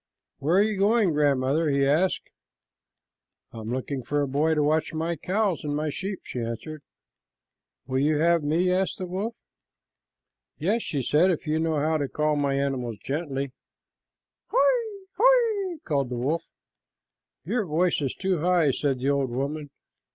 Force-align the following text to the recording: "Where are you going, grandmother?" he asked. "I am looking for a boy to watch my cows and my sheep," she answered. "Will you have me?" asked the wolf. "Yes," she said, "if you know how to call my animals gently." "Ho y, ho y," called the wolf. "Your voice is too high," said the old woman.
"Where 0.39 0.57
are 0.57 0.63
you 0.63 0.79
going, 0.79 1.11
grandmother?" 1.13 1.69
he 1.69 1.85
asked. 1.85 2.27
"I 3.51 3.59
am 3.59 3.71
looking 3.71 4.01
for 4.01 4.23
a 4.23 4.27
boy 4.27 4.55
to 4.55 4.63
watch 4.63 4.95
my 4.95 5.15
cows 5.15 5.63
and 5.63 5.75
my 5.75 5.91
sheep," 5.91 6.21
she 6.23 6.39
answered. 6.39 6.81
"Will 7.85 7.99
you 7.99 8.17
have 8.17 8.41
me?" 8.43 8.71
asked 8.71 8.97
the 8.97 9.05
wolf. 9.05 9.35
"Yes," 10.57 10.81
she 10.81 11.03
said, 11.03 11.29
"if 11.29 11.45
you 11.45 11.59
know 11.59 11.75
how 11.77 11.97
to 11.97 12.09
call 12.09 12.35
my 12.35 12.55
animals 12.55 12.97
gently." 13.03 13.51
"Ho 14.47 14.57
y, 14.57 15.05
ho 15.17 15.23
y," 15.67 15.77
called 15.85 16.09
the 16.09 16.17
wolf. 16.17 16.45
"Your 17.45 17.63
voice 17.67 18.01
is 18.01 18.15
too 18.15 18.39
high," 18.39 18.71
said 18.71 18.97
the 18.97 19.09
old 19.11 19.29
woman. 19.29 19.69